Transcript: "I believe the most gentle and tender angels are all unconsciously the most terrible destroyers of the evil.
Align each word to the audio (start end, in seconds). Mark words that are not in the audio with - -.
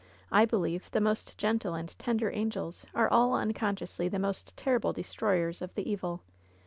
"I 0.31 0.45
believe 0.45 0.89
the 0.89 0.99
most 0.99 1.37
gentle 1.37 1.75
and 1.75 1.95
tender 1.99 2.31
angels 2.31 2.87
are 2.95 3.07
all 3.07 3.35
unconsciously 3.35 4.07
the 4.07 4.17
most 4.17 4.57
terrible 4.57 4.93
destroyers 4.93 5.61
of 5.61 5.75
the 5.75 5.87
evil. 5.87 6.23